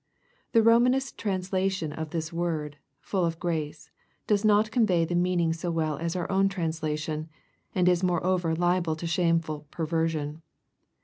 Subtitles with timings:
[0.53, 3.91] ]The Romanist translation of this word," full of grace,'*
[4.25, 7.29] does not convey the meaning so well as our own translation,
[7.75, 10.41] and is moreover liable to shameful perversion.